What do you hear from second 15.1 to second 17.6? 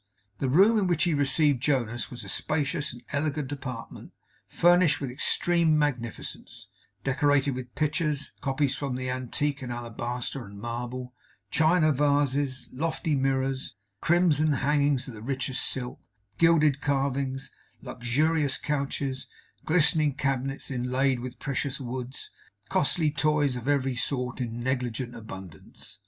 the richest silk, gilded carvings,